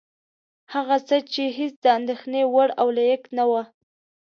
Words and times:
هغه 0.73 0.97
څه 1.07 1.17
چې 1.31 1.43
هېڅ 1.57 1.73
د 1.85 1.85
اندېښنې 1.97 2.41
وړ 2.53 2.69
او 2.81 2.87
لایق 2.97 3.23
نه 3.37 3.43
وه. 3.49 3.63